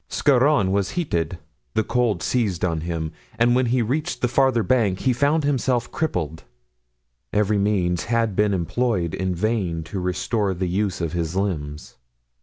Scarron 0.09 0.71
was 0.71 0.89
heated, 0.97 1.37
the 1.75 1.83
cold 1.83 2.23
seized 2.23 2.65
on 2.65 2.81
him, 2.81 3.11
and 3.37 3.53
when 3.55 3.67
he 3.67 3.83
reached 3.83 4.21
the 4.23 4.27
farther 4.27 4.63
bank 4.63 5.01
he 5.01 5.13
found 5.13 5.43
himself 5.43 5.91
crippled. 5.91 6.43
Every 7.31 7.59
means 7.59 8.05
had 8.05 8.35
been 8.35 8.51
employed 8.51 9.13
in 9.13 9.35
vain 9.35 9.83
to 9.83 9.99
restore 9.99 10.55
the 10.55 10.65
use 10.67 11.01
of 11.01 11.13
his 11.13 11.35
limbs. 11.35 11.97